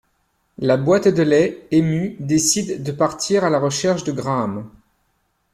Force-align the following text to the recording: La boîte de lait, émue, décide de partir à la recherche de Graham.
La 0.57 0.77
boîte 0.77 1.09
de 1.09 1.21
lait, 1.21 1.67
émue, 1.69 2.15
décide 2.19 2.81
de 2.81 2.91
partir 2.91 3.43
à 3.43 3.51
la 3.51 3.59
recherche 3.59 4.03
de 4.03 4.11
Graham. 4.11 4.67